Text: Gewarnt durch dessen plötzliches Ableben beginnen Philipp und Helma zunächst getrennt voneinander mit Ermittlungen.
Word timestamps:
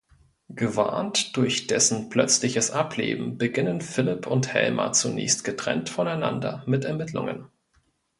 Gewarnt 0.49 1.37
durch 1.37 1.67
dessen 1.67 2.09
plötzliches 2.09 2.71
Ableben 2.71 3.37
beginnen 3.37 3.81
Philipp 3.81 4.25
und 4.25 4.47
Helma 4.51 4.93
zunächst 4.93 5.43
getrennt 5.43 5.89
voneinander 5.91 6.63
mit 6.65 6.85
Ermittlungen. 6.85 7.45